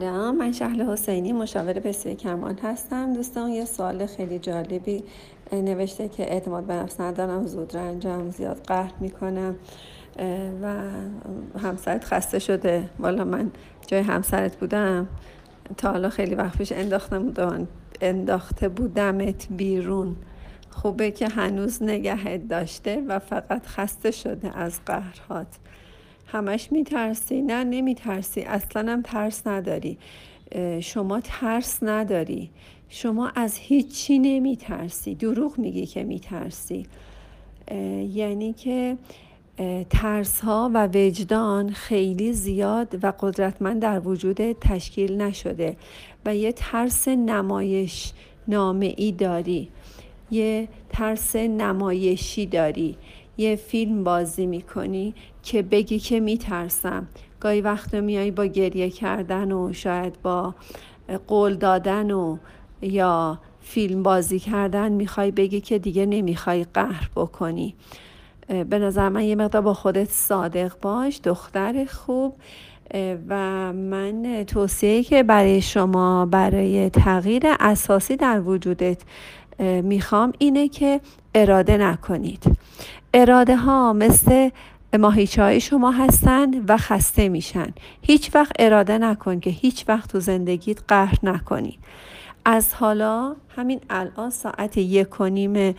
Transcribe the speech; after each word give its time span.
سلام 0.00 0.36
من 0.36 0.52
شهل 0.52 0.82
حسینی 0.82 1.32
مشاور 1.32 1.72
بسیار 1.72 2.14
کمال 2.14 2.58
هستم. 2.62 3.12
دوستان 3.12 3.50
یه 3.50 3.64
سوال 3.64 4.06
خیلی 4.06 4.38
جالبی 4.38 5.04
نوشته 5.52 6.08
که 6.08 6.32
اعتماد 6.32 6.64
به 6.64 6.74
نفس 6.74 7.00
ندارم 7.00 7.46
زود 7.46 7.76
رنجم 7.76 8.30
زیاد 8.30 8.62
قهر 8.66 8.92
می‌کنم. 9.00 9.56
و 10.62 10.74
همسرت 11.58 12.04
خسته 12.04 12.38
شده. 12.38 12.90
والا 12.98 13.24
من 13.24 13.50
جای 13.86 14.00
همسرت 14.00 14.56
بودم. 14.56 15.08
تا 15.76 15.90
حالا 15.90 16.10
خیلی 16.10 16.34
وقت 16.34 16.58
پیش 16.58 16.72
انداختم 16.72 17.32
انداخته 18.00 18.68
بودمت 18.68 19.46
بیرون. 19.50 20.16
خوبه 20.70 21.10
که 21.10 21.28
هنوز 21.28 21.82
نگهت 21.82 22.48
داشته 22.48 23.02
و 23.08 23.18
فقط 23.18 23.66
خسته 23.66 24.10
شده 24.10 24.58
از 24.58 24.80
قهرهات. 24.86 25.46
همش 26.26 26.72
میترسی؟ 26.72 27.42
نه 27.42 27.64
نمیترسی. 27.64 28.40
اصلا 28.40 28.92
هم 28.92 29.02
ترس 29.02 29.46
نداری. 29.46 29.98
شما 30.80 31.20
ترس 31.20 31.78
نداری. 31.82 32.50
شما 32.88 33.28
از 33.28 33.58
هیچی 33.58 34.18
نمیترسی. 34.18 35.14
دروغ 35.14 35.58
میگی 35.58 35.86
که 35.86 36.04
میترسی. 36.04 36.86
یعنی 38.14 38.52
که 38.52 38.96
ترس 39.90 40.40
ها 40.40 40.70
و 40.74 40.88
وجدان 40.94 41.70
خیلی 41.70 42.32
زیاد 42.32 43.04
و 43.04 43.12
قدرتمند 43.20 43.82
در 43.82 44.00
وجود 44.00 44.52
تشکیل 44.52 45.22
نشده 45.22 45.76
و 46.24 46.36
یه 46.36 46.52
ترس 46.52 47.08
نمایش 47.08 48.12
نامه 48.48 48.94
ای 48.96 49.12
داری. 49.12 49.68
یه 50.30 50.68
ترس 50.88 51.36
نمایشی 51.36 52.46
داری. 52.46 52.96
یه 53.38 53.56
فیلم 53.56 54.04
بازی 54.04 54.46
می‌کنی 54.46 55.14
که 55.42 55.62
بگی 55.62 55.98
که 55.98 56.20
میترسم. 56.20 57.08
گاهی 57.40 57.60
وقت 57.60 57.94
میایی 57.94 58.30
با 58.30 58.44
گریه 58.44 58.90
کردن 58.90 59.52
و 59.52 59.72
شاید 59.72 60.22
با 60.22 60.54
قول 61.26 61.54
دادن 61.54 62.10
و 62.10 62.36
یا 62.82 63.38
فیلم 63.60 64.02
بازی 64.02 64.38
کردن 64.38 64.92
می‌خوای 64.92 65.30
بگی 65.30 65.60
که 65.60 65.78
دیگه 65.78 66.06
نمی‌خوای 66.06 66.66
قهر 66.74 67.10
بکنی. 67.16 67.74
به 68.48 68.78
نظر 68.78 69.08
من 69.08 69.24
یه 69.24 69.34
مقدار 69.34 69.62
با 69.62 69.74
خودت 69.74 70.10
صادق 70.10 70.72
باش 70.80 71.20
دختر 71.24 71.84
خوب. 71.84 72.34
و 73.28 73.72
من 73.72 74.44
توصیه 74.46 75.02
که 75.02 75.22
برای 75.22 75.62
شما 75.62 76.26
برای 76.26 76.90
تغییر 76.90 77.42
اساسی 77.60 78.16
در 78.16 78.40
وجودت 78.40 79.02
می‌خوام 79.82 80.32
اینه 80.38 80.68
که 80.68 81.00
اراده 81.36 81.76
نکنید. 81.76 82.58
اراده 83.14 83.56
ها 83.56 83.92
مثل 83.92 84.50
ماهیچه 84.98 85.42
های 85.42 85.60
شما 85.60 85.90
هستند 85.90 86.70
و 86.70 86.76
خسته 86.76 87.28
میشن. 87.28 87.66
هیچ 88.02 88.34
وقت 88.34 88.52
اراده 88.58 88.98
نکن 88.98 89.40
که 89.40 89.50
هیچ 89.50 89.84
وقت 89.88 90.12
تو 90.12 90.20
زندگیت 90.20 90.78
قهر 90.88 91.18
نکنی. 91.22 91.78
از 92.44 92.74
حالا 92.74 93.36
همین 93.56 93.80
الان 93.90 94.30
ساعت 94.30 94.76
یک 94.76 95.20
و 95.20 95.24
نیم 95.24 95.74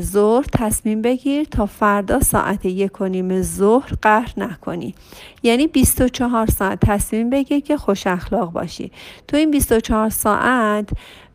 ظهر 0.00 0.46
تصمیم 0.52 1.02
بگیر 1.02 1.44
تا 1.44 1.66
فردا 1.66 2.20
ساعت 2.20 2.64
یک 2.64 3.00
و 3.00 3.04
نیم 3.04 3.42
ظهر 3.42 3.92
قهر 4.02 4.32
نکنی. 4.36 4.94
یعنی 5.42 5.66
24 5.66 6.46
ساعت 6.46 6.78
تصمیم 6.80 7.30
بگیر 7.30 7.60
که 7.60 7.76
خوش 7.76 8.06
اخلاق 8.06 8.52
باشی. 8.52 8.92
تو 9.28 9.36
این 9.36 9.50
24 9.50 10.10
ساعت 10.10 10.88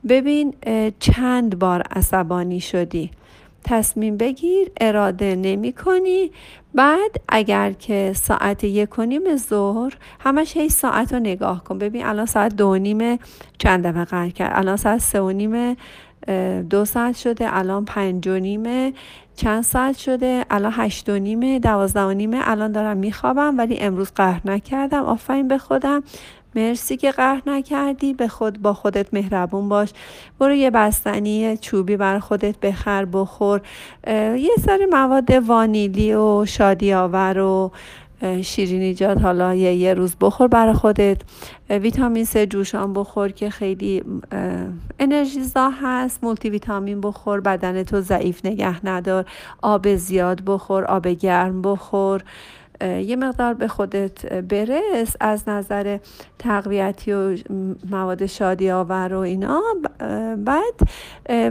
ببین 0.08 0.54
چند 1.00 1.60
بار 1.60 1.82
عصبانی 1.82 2.60
شدی. 2.60 3.12
تصمیم 3.64 4.18
بگیر 4.18 4.72
اراده 4.82 5.36
نمی 5.36 5.74
کنی. 5.74 6.32
بعد 6.74 7.12
اگر 7.30 7.72
که 7.72 8.14
ساعت 8.16 8.64
یک 8.64 9.00
و 9.00 9.02
نیم 9.02 9.36
ظهر 9.36 9.94
همش 10.20 10.58
هی 10.58 10.70
ساعت 10.70 11.14
رو 11.14 11.20
نگاه 11.20 11.64
کن. 11.64 11.78
ببین 11.78 12.06
الان 12.06 12.26
ساعت 12.26 12.56
دو 12.56 12.78
نیم 12.78 13.20
چند 13.58 13.88
دفعه 13.88 14.06
قرار 14.06 14.30
کرد 14.30 14.52
الان 14.56 14.78
ساعت 14.78 15.00
سه 15.00 15.22
و 15.22 15.32
نیم 15.32 15.78
دو 16.70 16.86
ساعت 16.86 17.16
شده 17.18 17.58
الان 17.58 17.86
پنج 17.86 18.28
و 18.28 18.40
نیمه. 18.40 18.94
چند 19.36 19.64
ساعت 19.64 19.98
شده؟ 19.98 20.46
الان 20.50 20.74
هشت 20.76 21.10
و 21.10 21.20
نیمه 21.20 21.60
دوازده 21.60 22.02
و 22.02 22.14
نیمه. 22.14 22.40
الان 22.44 22.72
دارم 22.72 22.98
میخوابم 22.98 23.58
ولی 23.58 23.78
امروز 23.78 24.12
قهر 24.16 24.42
نکردم. 24.46 25.04
آفرین 25.04 25.48
به 25.48 25.58
خودم. 25.58 26.04
مرسی 26.56 26.98
که 26.98 27.12
قهر 27.12 27.42
نکردی. 27.46 28.14
به 28.14 28.28
خود 28.28 28.62
با 28.62 28.74
خودت 28.74 29.14
مهربون 29.14 29.70
باش. 29.70 29.90
برو 30.40 30.54
یه 30.54 30.70
بستنی 30.70 31.58
چوبی 31.58 31.98
بر 31.98 32.20
خودت 32.20 32.60
بخر 32.60 33.06
بخور. 33.06 33.62
یه 34.08 34.52
سر 34.66 34.80
مواد 34.92 35.32
وانیلی 35.32 36.14
و 36.14 36.46
شادی 36.46 36.94
آور 36.94 37.40
و 37.40 37.72
شیرینیجات 38.42 39.22
حالا 39.22 39.56
یه, 39.56 39.74
یه 39.74 39.94
روز 39.94 40.16
بخور 40.22 40.48
برای 40.48 40.74
خودت. 40.74 41.18
ویتامین 41.70 42.26
سه 42.26 42.46
جوشان 42.46 42.94
بخور 42.94 43.30
که 43.30 43.50
خیلی 43.50 44.04
انرژیزا 45.00 45.70
هست. 45.82 46.24
مولتی 46.24 46.50
ویتامین 46.50 47.02
بخور 47.02 47.40
بدن 47.40 47.84
تو 47.84 48.02
ضعیف 48.02 48.46
نگه 48.46 48.86
ندار. 48.86 49.26
آب 49.62 49.96
زیاد 49.96 50.42
بخور 50.46 50.86
آب 50.86 51.08
گرم 51.08 51.62
بخور. 51.62 52.22
یه 52.82 53.16
مقدار 53.16 53.54
به 53.54 53.68
خودت 53.68 54.34
برس. 54.34 55.16
از 55.20 55.50
نظر 55.50 55.98
تقویتی 56.40 57.14
و 57.14 57.38
مواد 57.92 58.26
شادی 58.26 58.72
آور 58.72 59.14
و 59.14 59.20
اینا 59.20 59.62
بعد 60.38 60.90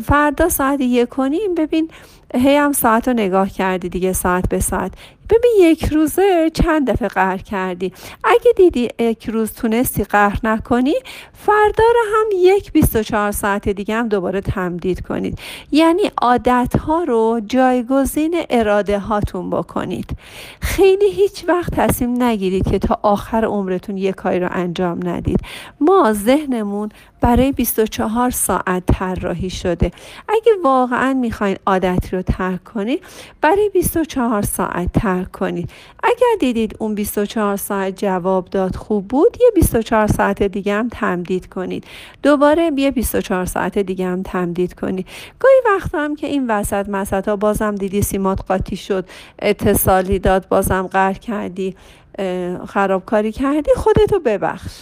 فردا 0.03 0.49
ساعت 0.49 0.81
یک 0.81 1.09
کنیم 1.09 1.55
ببین 1.55 1.91
هی 2.35 2.57
هم 2.57 2.73
ساعت 2.73 3.09
رو 3.09 3.15
نگاه 3.15 3.49
کردی 3.49 3.89
دیگه 3.89 4.13
ساعت 4.13 4.49
به 4.49 4.61
ساعت. 4.61 4.93
ببین 5.31 5.53
یک 5.59 5.85
روزه 5.85 6.51
چند 6.55 6.91
دفعه 6.91 7.09
قهر 7.09 7.37
کردی. 7.37 7.93
اگه 8.25 8.53
دیدی 8.57 8.89
یک 8.99 9.29
روز 9.29 9.53
تونستی 9.53 10.05
قهر 10.05 10.39
نکنی 10.45 10.95
فردا 11.33 11.85
رو 11.95 12.01
هم 12.15 12.27
یک 12.37 12.73
24 12.73 13.33
ساعت 13.33 13.69
دیگه 13.69 13.95
هم 13.95 14.09
دوباره 14.09 14.41
تمدید 14.41 15.07
کنید. 15.07 15.39
یعنی 15.73 16.03
عادت 16.23 16.77
ها 16.77 17.05
رو 17.05 17.41
جایگزین 17.47 18.43
اراده 18.51 18.99
هاتون 18.99 19.51
بکنید. 19.51 20.17
خیلی 20.61 21.11
هیچ 21.11 21.45
وقت 21.49 21.75
تصمیم 21.75 22.23
نگیرید 22.23 22.71
که 22.71 22.79
تا 22.79 22.99
آخر 23.03 23.45
عمرتون 23.45 23.97
یک 23.97 24.15
کاری 24.15 24.41
رو 24.41 24.49
انجام 24.51 25.09
ندید. 25.09 25.41
ما 25.81 26.13
ذهنمون 26.13 26.89
برای 27.21 27.53
24 27.53 28.31
ساعت 28.31 28.83
طراحی 28.87 29.51
شده. 29.51 29.91
اگه 30.29 30.53
واقعا 30.65 31.15
می‌خواین 31.15 31.57
عادتی 31.67 32.17
رو 32.17 32.23
ترک 32.23 32.65
کنید 32.65 33.03
برای 33.41 33.71
24 33.73 34.43
ساعت 34.43 34.93
ترک 34.93 35.33
کنید. 35.33 35.71
اگر 36.03 36.37
دیدید 36.41 36.77
اون 36.79 36.95
24 36.95 37.57
ساعت 37.57 37.97
جواب 37.97 38.45
داد 38.51 38.77
خوب 38.77 39.09
بود 39.09 39.37
یه 39.41 39.51
24 39.55 40.07
ساعت 40.07 40.43
دیگه 40.43 40.75
هم 40.75 40.89
تمدید 40.89 41.49
کنید. 41.49 41.85
دوباره 42.23 42.71
یه 42.77 42.91
24 42.91 43.45
ساعت 43.45 43.79
دیگه 43.79 44.07
هم 44.07 44.23
تمدید 44.23 44.75
کنید. 44.75 45.07
گاهی 45.41 45.77
وقت 45.77 45.95
هم 45.95 46.17
که 46.17 46.27
این 46.27 46.51
وسط 46.51 46.89
مسط 46.89 47.29
بازم 47.29 47.75
دیدی 47.75 48.03
سیمات 48.03 48.41
قاطی 48.49 48.77
شد 48.77 49.09
اتصالی 49.39 50.19
داد 50.19 50.49
بازم 50.49 50.87
قهر 50.87 51.13
کردی 51.13 51.77
خرابکاری 52.69 53.33
کردی 53.33 53.71
خودتو 53.77 54.21
ببخش. 54.21 54.73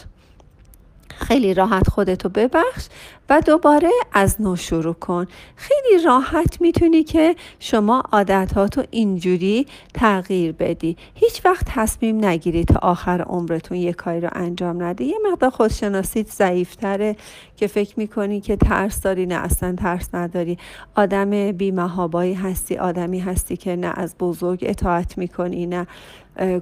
خیلی 1.18 1.54
راحت 1.54 1.88
خودتو 1.90 2.28
ببخش. 2.28 2.86
و 3.30 3.40
دوباره 3.40 3.90
از 4.12 4.40
نو 4.40 4.56
شروع 4.56 4.94
کن. 4.94 5.26
خیلی 5.56 6.04
راحت 6.04 6.60
می‌تونی 6.60 7.02
که 7.04 7.36
شما 7.58 8.02
عادتاتو 8.12 8.82
اینجوری 8.90 9.66
تغییر 9.94 10.52
بدی. 10.52 10.96
هیچ 11.14 11.44
وقت 11.44 11.66
تصمیم 11.68 12.24
نگیری 12.24 12.64
تا 12.64 12.78
آخر 12.82 13.22
عمرتون 13.22 13.78
یه 13.78 13.92
کاری 13.92 14.20
رو 14.20 14.28
انجام 14.32 14.82
نده. 14.82 15.04
یه 15.04 15.18
مقدار 15.32 15.50
خودشناسیت 15.50 16.30
ضعیفتره 16.30 17.16
که 17.56 17.66
فکر 17.66 17.94
می‌کنی 17.96 18.40
که 18.40 18.56
ترس 18.56 19.00
داری 19.00 19.26
نه 19.26 19.34
اصلا 19.34 19.74
ترس 19.78 20.14
نداری. 20.14 20.58
آدم 20.96 21.52
بیمهابایی 21.52 22.34
هستی 22.34 22.76
آدمی 22.76 23.18
هستی 23.18 23.56
که 23.56 23.76
نه 23.76 23.92
از 23.96 24.14
بزرگ 24.20 24.58
اطاعت 24.62 25.18
می‌کنی 25.18 25.66
نه 25.66 25.86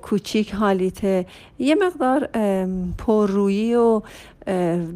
کوچیک 0.03 0.55
حالیته 0.55 1.27
یه 1.59 1.75
مقدار 1.75 2.29
پررویی 2.99 3.75
و 3.75 4.01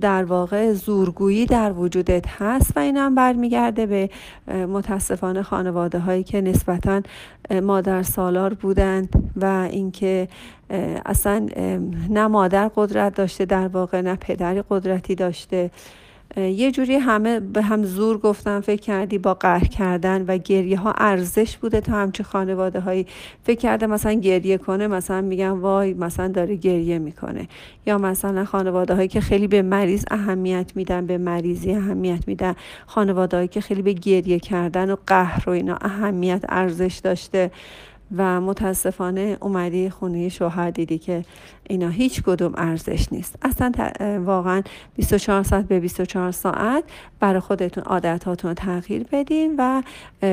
در 0.01 0.25
واقع 0.25 0.73
زورگویی 0.73 1.47
در 1.47 1.60
وجودت 1.69 2.25
هست 2.29 2.77
و 2.77 2.81
اینم 2.81 3.15
برمیگرده 3.15 3.87
به 3.87 4.11
متاسفانه 4.67 5.43
خانواده 5.43 5.99
هایی 5.99 6.25
که 6.25 6.41
نسبتا 6.41 7.03
مادر 7.63 8.03
سالار 8.03 8.55
بودند 8.55 9.33
و 9.37 9.69
اینکه 9.71 10.29
اصلا 11.07 11.47
نه 12.11 12.27
مادر 12.27 12.71
قدرت 12.77 13.15
داشته 13.15 13.45
در 13.45 13.69
واقع 13.69 14.01
نه 14.01 14.17
پدری 14.17 14.63
قدرتی 14.71 15.15
داشته. 15.15 15.71
یه 16.37 16.71
جوری 16.71 16.95
همه 16.97 17.41
به 17.41 17.63
هم 17.63 17.85
زور 17.85 18.19
گفتن 18.19 18.61
فکر 18.61 18.81
کردی 18.83 19.19
با 19.19 19.35
قهر 19.35 19.65
کردن 19.65 20.25
و 20.29 20.39
گریه 20.39 20.79
ها 20.79 20.93
ارزش 20.93 21.57
بوده 21.57 21.81
تا 21.81 21.93
همچه 21.93 22.23
خانواده 22.23 22.81
هایی 22.81 23.07
فکر 23.45 23.59
کرده 23.59 23.87
مثلا 23.87 24.13
گریه 24.13 24.59
کنه 24.59 24.87
مثلا 24.87 25.21
میگن 25.21 25.51
وای 25.51 25.95
مثلا 25.95 26.29
داره 26.29 26.57
گریه 26.57 26.99
می‌کنه. 26.99 27.49
یا 27.87 27.99
مثلا 27.99 28.45
خانواده 28.45 28.95
هایی 28.95 29.09
که 29.09 29.21
خیلی 29.21 29.47
به 29.47 29.63
مریض 29.63 30.05
اهمیت 30.11 30.73
میدن 30.75 31.07
به 31.07 31.19
مریضی 31.19 31.73
اهمیت 31.73 32.29
میدن. 32.29 32.55
خانواده 32.87 33.37
هایی 33.37 33.49
که 33.49 33.61
خیلی 33.61 33.83
به 33.83 33.93
گریه 33.93 34.39
کردن 34.39 34.91
و 34.91 34.97
قهر 35.07 35.43
و 35.47 35.53
اینا 35.53 35.79
اهمیت 35.81 36.45
ارزش 36.49 37.01
داشته. 37.05 37.51
و 38.17 38.41
متاسفانه 38.41 39.37
اومدی 39.41 39.91
خونه 39.91 40.29
شوهر 40.29 40.71
دیدی 40.71 40.99
که 40.99 41.25
اینا 41.69 41.89
هیچ 41.89 42.23
کدوم 42.23 42.53
ارزش 42.57 43.13
نیست. 43.13 43.37
اصلا 43.43 43.73
واقعا 44.25 44.63
24 44.97 45.43
ساعت 45.43 45.69
به 45.69 45.81
24 45.81 46.33
ساعت 46.33 46.85
برای 47.21 47.41
خودتون 47.41 47.85
عادتاتون 47.85 48.49
رو 48.49 48.55
تغییر 48.55 49.07
بدین 49.13 49.55
و 49.59 49.83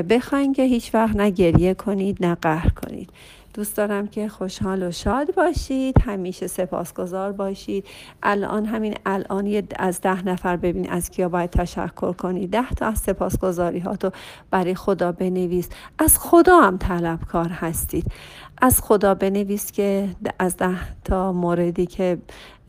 بخواین 0.04 0.54
که 0.54 0.64
هیچ 0.64 0.96
وقت 0.96 1.16
نه 1.16 1.30
گریه 1.30 1.74
کنید 1.74 2.26
نه 2.26 2.36
قهر 2.36 2.70
کنید. 2.70 3.10
دوست 3.58 3.78
دارم 3.78 4.08
که 4.08 4.30
خوشحال 4.30 4.84
و 4.84 4.92
شاد 4.92 5.36
باشید 5.36 6.02
همیشه 6.02 6.48
سپاسگزار 6.48 7.32
باشید. 7.32 7.86
الان 8.24 8.66
همین 8.66 8.96
الان 9.06 9.64
از 9.80 10.02
ده 10.02 10.26
نفر 10.26 10.58
ببین 10.58 10.90
از 10.90 11.10
کیا 11.10 11.30
باید 11.30 11.50
تشکر 11.50 12.14
کنی 12.14 12.48
ده 12.48 12.70
تا 12.70 12.86
از 12.86 13.00
سپاسگزاری 13.00 13.80
ها 13.80 13.96
تو 13.96 14.12
برای 14.52 14.76
خدا 14.76 15.12
بنویس. 15.12 15.70
از 16.00 16.20
خدا 16.20 16.62
هم 16.62 16.78
طلبکار 16.78 17.50
هستید. 17.50 18.12
از 18.62 18.82
خدا 18.82 19.16
بنویس 19.16 19.72
که 19.72 20.10
از 20.40 20.58
ده 20.58 20.78
تا 21.04 21.32
موردی 21.32 21.86
که 21.86 22.18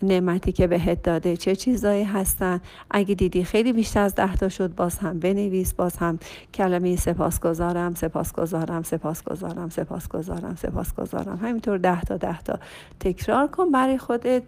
نعمتی 0.03 0.53
که 0.53 0.67
بهت 0.67 1.03
داده 1.03 1.37
چه 1.37 1.57
چیزایی 1.57 2.05
هستن. 2.05 2.61
اگه 2.91 3.15
دیدی 3.15 3.45
خیلی 3.45 3.73
بیشتر 3.73 4.01
از 4.01 4.15
ده 4.15 4.37
تا 4.37 4.49
شد 4.49 4.75
باز 4.75 4.99
هم 4.99 5.19
بنویس 5.19 5.75
باز 5.75 5.97
هم 5.97 6.19
کلمه 6.55 6.97
سپاسگزارم 6.97 7.95
سپاسگزارم 7.95 8.83
سپاسگزارم 8.83 9.69
سپاسگزارم 9.69 10.55
سپاسگزارم. 10.55 11.37
همینطور 11.37 11.79
ده 11.79 12.01
تا 12.01 12.17
ده 12.17 12.43
تا 12.43 12.59
تکرار 13.01 13.47
کن 13.47 13.71
برای 13.71 13.99
خودت. 13.99 14.43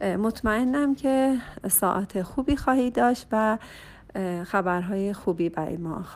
مطمئنم 0.00 0.94
که 0.94 1.36
ساعت 1.70 2.22
خوبی 2.22 2.56
خواهی 2.56 2.90
داشت 2.90 3.26
و 3.32 3.58
خبرهای 4.44 5.12
خوبی 5.12 5.48
برای 5.48 5.76
ما 5.76 6.02
خواهی 6.02 6.08